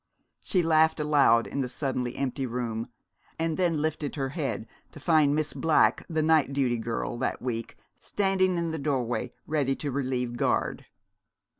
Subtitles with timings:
[0.39, 2.87] She laughed aloud in the suddenly empty room,
[3.37, 7.77] and then lifted her head to find Miss Black, the night duty girl that week,
[7.99, 10.87] standing in the doorway ready to relieve guard.